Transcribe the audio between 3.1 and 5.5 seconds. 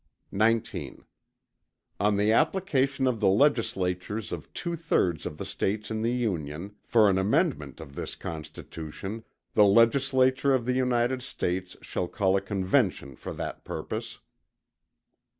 the Legislatures of two thirds of the